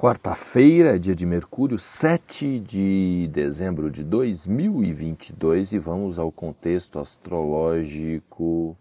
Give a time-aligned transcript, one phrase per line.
[0.00, 8.76] Quarta-feira, dia de Mercúrio, 7 de dezembro de 2022 e vamos ao contexto astrológico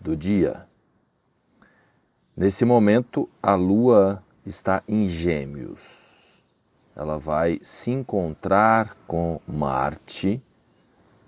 [0.00, 0.66] do dia.
[2.34, 6.42] Nesse momento, a Lua está em Gêmeos.
[6.96, 10.42] Ela vai se encontrar com Marte.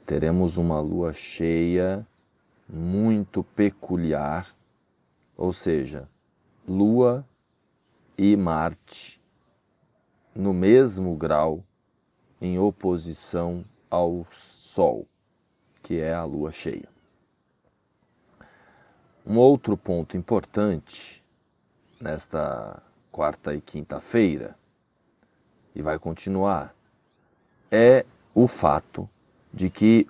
[0.07, 2.07] Teremos uma lua cheia
[2.67, 4.47] muito peculiar,
[5.37, 6.09] ou seja,
[6.67, 7.27] Lua
[8.23, 9.19] e Marte
[10.35, 11.65] no mesmo grau
[12.39, 15.09] em oposição ao Sol,
[15.83, 16.87] que é a lua cheia.
[19.25, 21.25] Um outro ponto importante
[21.99, 24.55] nesta quarta e quinta-feira,
[25.75, 26.77] e vai continuar,
[27.71, 29.09] é o fato
[29.51, 30.07] de que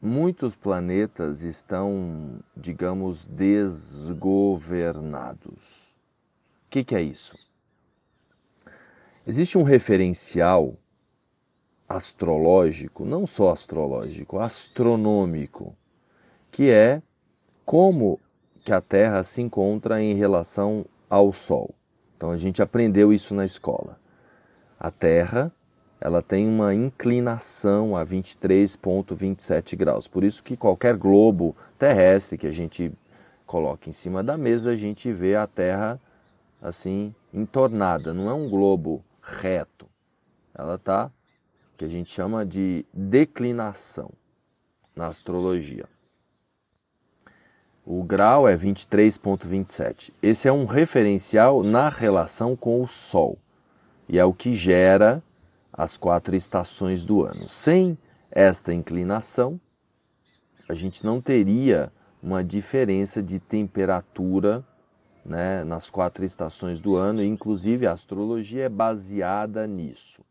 [0.00, 5.95] muitos planetas estão, digamos, desgovernados.
[6.66, 7.38] O que, que é isso?
[9.26, 10.76] Existe um referencial
[11.88, 15.74] astrológico, não só astrológico, astronômico,
[16.50, 17.00] que é
[17.64, 18.20] como
[18.64, 21.74] que a Terra se encontra em relação ao Sol.
[22.16, 23.98] Então a gente aprendeu isso na escola.
[24.78, 25.52] A Terra,
[26.00, 30.08] ela tem uma inclinação a 23.27 graus.
[30.08, 32.92] Por isso que qualquer globo terrestre que a gente
[33.44, 36.00] coloca em cima da mesa, a gente vê a Terra
[36.66, 39.88] assim entornada, não é um globo reto.
[40.52, 41.12] Ela está
[41.76, 44.10] que a gente chama de declinação
[44.94, 45.86] na astrologia.
[47.84, 50.12] O grau é 23.27.
[50.20, 53.38] Esse é um referencial na relação com o Sol
[54.08, 55.22] e é o que gera
[55.72, 57.46] as quatro estações do ano.
[57.46, 57.96] Sem
[58.30, 59.60] esta inclinação,
[60.68, 64.64] a gente não teria uma diferença de temperatura
[65.26, 70.22] né, nas quatro estações do ano, inclusive a astrologia é baseada nisso,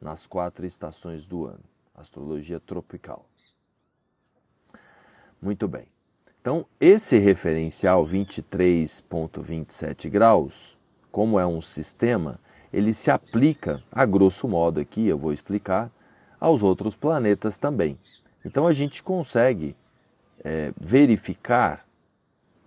[0.00, 3.24] nas quatro estações do ano, astrologia tropical.
[5.40, 5.86] Muito bem.
[6.40, 10.78] Então, esse referencial 23.27 graus,
[11.10, 12.38] como é um sistema,
[12.72, 15.90] ele se aplica, a grosso modo aqui, eu vou explicar,
[16.38, 17.98] aos outros planetas também.
[18.44, 19.74] Então, a gente consegue
[20.44, 21.86] é, verificar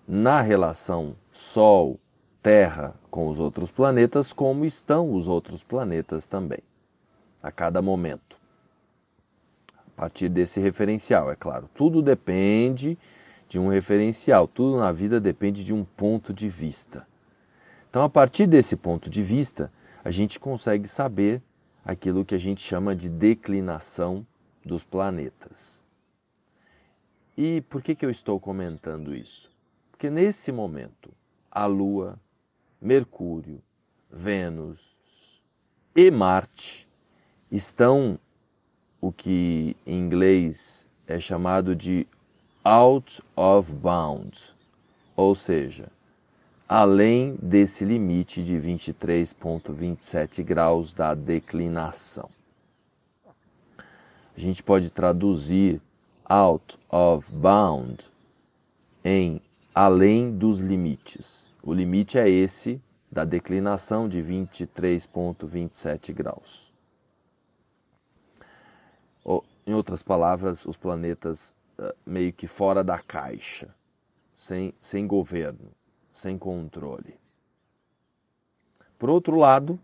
[0.08, 1.98] na relação Sol,
[2.44, 6.60] Terra com os outros planetas, como estão os outros planetas também,
[7.42, 8.38] a cada momento.
[9.78, 11.70] A partir desse referencial, é claro.
[11.74, 12.98] Tudo depende
[13.48, 17.08] de um referencial, tudo na vida depende de um ponto de vista.
[17.90, 19.72] Então, a partir desse ponto de vista,
[20.04, 21.42] a gente consegue saber
[21.86, 24.26] aquilo que a gente chama de declinação
[24.66, 25.86] dos planetas.
[27.38, 29.52] E por que, que eu estou comentando isso?
[29.92, 31.14] Porque nesse momento,
[31.52, 32.18] a Lua,
[32.80, 33.62] Mercúrio,
[34.10, 35.44] Vênus
[35.94, 36.88] e Marte
[37.52, 38.18] estão
[39.02, 42.08] o que em inglês é chamado de
[42.64, 44.56] out of bounds,
[45.16, 45.92] ou seja,
[46.70, 52.30] além desse limite de 23,27 graus da declinação.
[54.34, 55.82] A gente pode traduzir
[56.24, 58.10] out of bound
[59.04, 59.42] em
[59.74, 61.52] além dos limites.
[61.64, 66.72] O limite é esse da declinação de 23,27 graus.
[69.66, 73.74] Em outras palavras, os planetas uh, meio que fora da caixa,
[74.36, 75.72] sem, sem governo,
[76.12, 77.20] sem controle.
[78.98, 79.80] Por outro lado,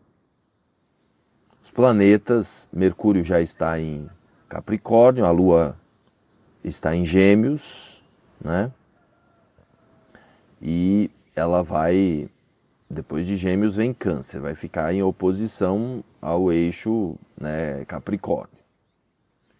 [1.62, 4.10] os planetas, Mercúrio já está em
[4.50, 5.80] Capricórnio, a Lua
[6.64, 8.04] está em Gêmeos,
[8.42, 8.72] né?
[10.62, 12.30] E ela vai,
[12.90, 18.58] depois de Gêmeos vem Câncer, vai ficar em oposição ao eixo né, Capricórnio.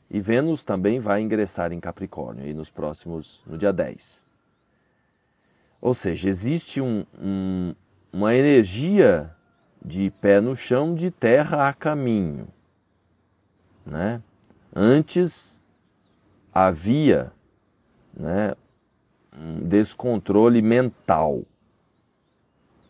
[0.10, 4.26] E Vênus também vai ingressar em Capricórnio aí nos próximos, no dia 10.
[5.82, 7.76] Ou seja, existe um, um,
[8.12, 9.36] uma energia
[9.84, 12.48] de pé no chão, de terra a caminho.
[13.86, 14.22] Né?
[14.76, 15.62] Antes
[16.54, 17.32] havia
[18.14, 18.56] né,
[19.40, 21.44] um descontrole mental.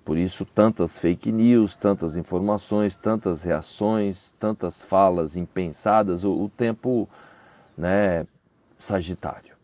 [0.05, 7.09] Por isso, tantas fake news, tantas informações, tantas reações, tantas falas impensadas, o, o tempo
[7.77, 8.25] né,
[8.77, 9.55] Sagitário.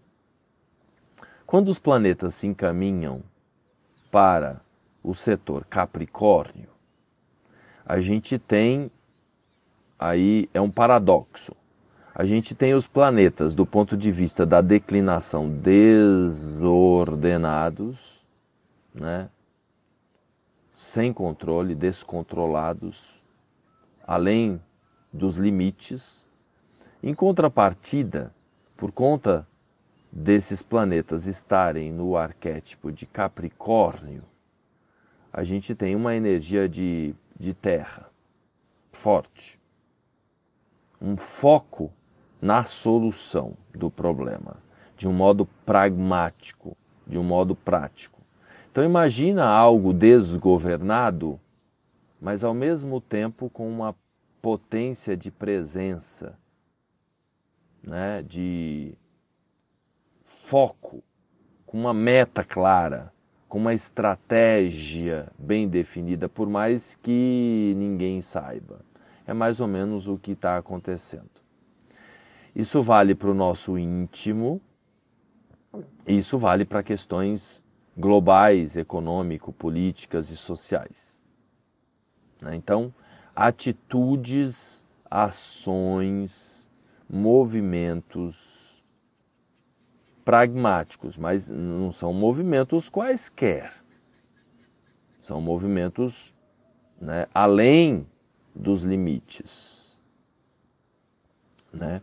[1.46, 3.24] Quando os planetas se encaminham
[4.12, 4.60] para
[5.02, 6.70] o setor Capricórnio,
[7.86, 8.92] a gente tem
[9.98, 11.56] aí é um paradoxo
[12.16, 18.28] a gente tem os planetas do ponto de vista da declinação desordenados,
[18.94, 19.32] né?
[20.72, 23.26] sem controle, descontrolados,
[24.06, 24.62] além
[25.12, 26.30] dos limites.
[27.02, 28.32] Em contrapartida,
[28.78, 29.48] por conta
[30.12, 34.22] desses planetas estarem no arquétipo de Capricórnio,
[35.32, 38.08] a gente tem uma energia de, de terra
[38.92, 39.60] forte,
[41.02, 41.92] um foco
[42.44, 44.58] na solução do problema,
[44.98, 46.76] de um modo pragmático,
[47.08, 48.20] de um modo prático.
[48.70, 51.40] Então imagina algo desgovernado,
[52.20, 53.96] mas ao mesmo tempo com uma
[54.42, 56.38] potência de presença,
[57.82, 58.94] né, de
[60.22, 61.02] foco,
[61.66, 63.14] com uma meta clara,
[63.48, 68.82] com uma estratégia bem definida, por mais que ninguém saiba.
[69.26, 71.43] É mais ou menos o que está acontecendo.
[72.56, 74.62] Isso vale para o nosso íntimo,
[76.06, 77.66] isso vale para questões
[77.98, 81.24] globais, econômico, políticas e sociais.
[82.42, 82.56] Né?
[82.56, 82.94] Então,
[83.36, 86.70] atitudes, ações,
[87.10, 88.84] movimentos
[90.24, 93.72] pragmáticos, mas não são movimentos quaisquer.
[95.20, 96.34] São movimentos
[97.00, 98.08] né, além
[98.56, 100.02] dos limites.
[101.72, 102.02] Né?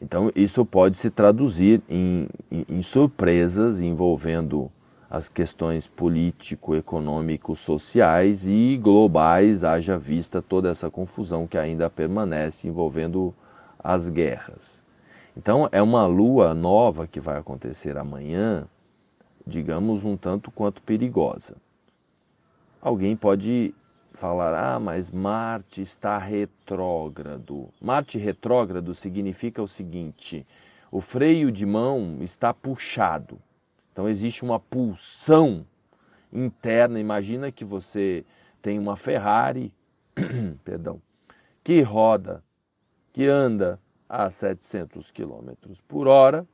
[0.00, 4.70] Então, isso pode se traduzir em, em, em surpresas envolvendo
[5.08, 12.68] as questões político, econômico, sociais e globais, haja vista toda essa confusão que ainda permanece
[12.68, 13.34] envolvendo
[13.78, 14.84] as guerras.
[15.36, 18.66] Então, é uma lua nova que vai acontecer amanhã,
[19.46, 21.56] digamos, um tanto quanto perigosa.
[22.80, 23.74] Alguém pode
[24.16, 27.68] falar, ah, mas Marte está retrógrado.
[27.80, 30.46] Marte retrógrado significa o seguinte:
[30.90, 33.38] o freio de mão está puxado.
[33.92, 35.66] Então existe uma pulsão
[36.32, 36.98] interna.
[36.98, 38.24] Imagina que você
[38.62, 39.72] tem uma Ferrari,
[40.64, 41.00] perdão,
[41.62, 42.42] que roda,
[43.12, 43.78] que anda
[44.08, 45.52] a 700 km
[45.86, 46.46] por hora,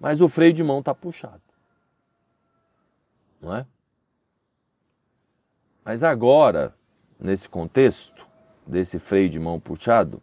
[0.00, 1.42] mas o freio de mão está puxado.
[3.40, 3.66] Não é?
[5.84, 6.74] Mas agora,
[7.20, 8.26] nesse contexto
[8.66, 10.22] desse freio de mão puxado,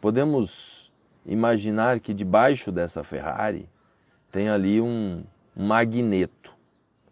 [0.00, 0.92] podemos
[1.26, 3.68] imaginar que debaixo dessa Ferrari
[4.30, 5.24] tem ali um
[5.56, 6.54] magneto.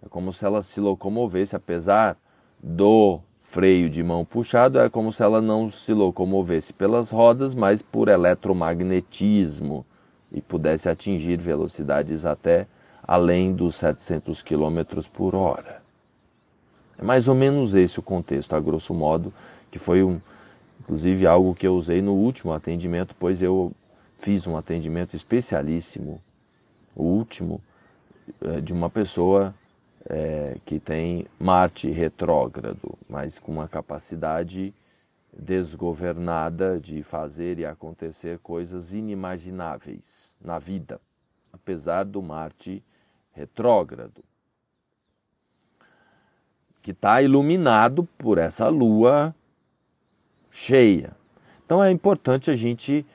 [0.01, 2.17] É como se ela se locomovesse, apesar
[2.63, 7.83] do freio de mão puxado, é como se ela não se locomovesse pelas rodas, mas
[7.83, 9.85] por eletromagnetismo
[10.31, 12.69] e pudesse atingir velocidades até
[13.03, 15.82] além dos 700 km por hora.
[17.03, 19.35] É mais ou menos esse o contexto, a grosso modo,
[19.73, 20.21] que foi um,
[20.79, 23.73] inclusive algo que eu usei no último atendimento, pois eu
[24.17, 26.23] fiz um atendimento especialíssimo,
[26.95, 27.61] o último,
[28.41, 29.53] eh, de uma pessoa
[30.09, 34.73] é, que tem Marte retrógrado, mas com uma capacidade
[35.37, 41.01] desgovernada de fazer e acontecer coisas inimagináveis na vida,
[41.53, 42.81] apesar do Marte
[43.33, 44.23] retrógrado
[46.83, 49.35] que está iluminado por essa lua
[50.51, 51.17] cheia.
[51.65, 53.07] Então é importante a gente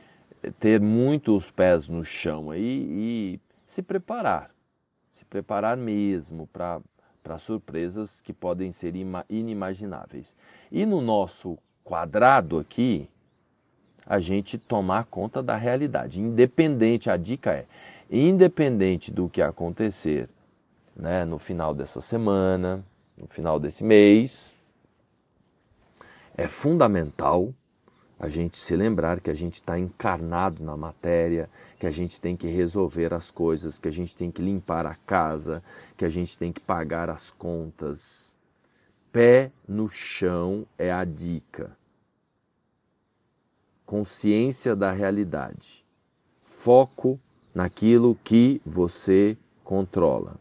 [0.60, 4.50] ter muitos pés no chão aí e se preparar,
[5.12, 6.82] se preparar mesmo para
[7.28, 8.94] para surpresas que podem ser
[9.30, 10.34] inimagináveis.
[10.72, 13.10] E no nosso quadrado aqui,
[14.06, 17.66] a gente tomar conta da realidade, independente, a dica é,
[18.10, 20.30] independente do que acontecer
[20.96, 22.82] né, no final dessa semana,
[23.18, 24.54] no final desse mês.
[26.36, 27.54] É fundamental
[28.20, 32.36] a gente se lembrar que a gente está encarnado na matéria, que a gente tem
[32.36, 35.64] que resolver as coisas, que a gente tem que limpar a casa,
[35.96, 38.36] que a gente tem que pagar as contas.
[39.12, 41.78] Pé no chão é a dica.
[43.86, 45.86] Consciência da realidade.
[46.42, 47.20] Foco
[47.54, 50.40] naquilo que você controla.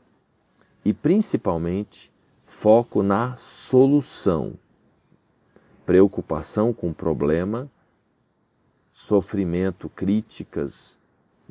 [0.85, 2.13] E principalmente,
[2.49, 4.57] foco na solução.
[5.85, 7.69] Preocupação com o problema,
[8.93, 11.01] sofrimento, críticas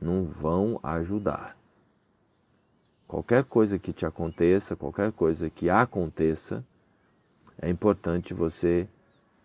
[0.01, 1.57] não vão ajudar.
[3.05, 6.65] Qualquer coisa que te aconteça, qualquer coisa que aconteça,
[7.61, 8.87] é importante você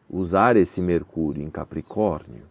[0.09, 2.49] usar esse Mercúrio em Capricórnio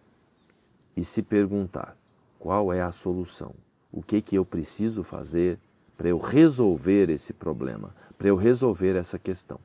[0.94, 1.96] e se perguntar
[2.38, 3.54] qual é a solução,
[3.90, 5.58] o que que eu preciso fazer
[6.00, 9.60] para eu resolver esse problema, para eu resolver essa questão.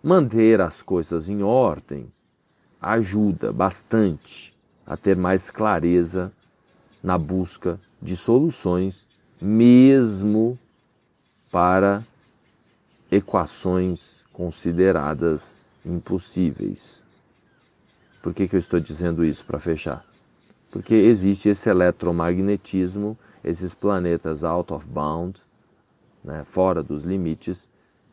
[0.00, 2.12] Manter as coisas em ordem
[2.80, 6.32] ajuda bastante a ter mais clareza
[7.02, 9.08] na busca de soluções,
[9.40, 10.56] mesmo
[11.50, 12.06] para
[13.10, 17.04] equações consideradas impossíveis.
[18.22, 20.06] Por que, que eu estou dizendo isso para fechar?
[20.70, 25.47] Porque existe esse eletromagnetismo, esses planetas out of bound,
[26.28, 27.70] né, fora dos limites,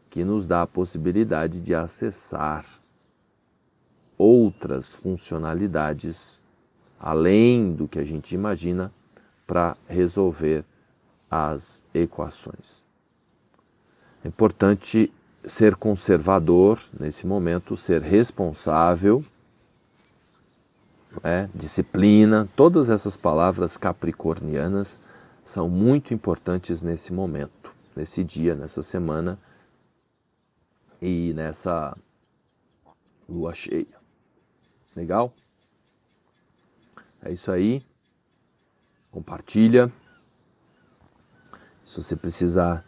[0.09, 2.65] que nos dá a possibilidade de acessar
[4.17, 6.41] outras funcionalidades
[6.97, 8.89] além do que a gente imagina
[9.45, 10.63] para resolver
[11.29, 12.85] as equações.
[14.23, 15.11] É importante
[15.45, 19.23] ser conservador nesse momento, ser responsável,
[21.21, 24.99] é, disciplina, todas essas palavras capricornianas
[25.43, 27.64] são muito importantes nesse momento,
[27.95, 29.39] nesse dia, nessa semana
[31.01, 31.97] e nessa
[33.27, 33.97] lua cheia.
[34.95, 35.33] Legal?
[37.21, 37.83] É isso aí.
[39.11, 39.91] Compartilha.
[41.83, 42.85] Se você precisar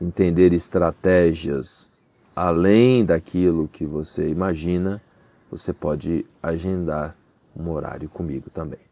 [0.00, 1.90] entender estratégias
[2.34, 5.02] além daquilo que você imagina,
[5.50, 7.16] você pode agendar
[7.56, 8.85] um horário comigo também.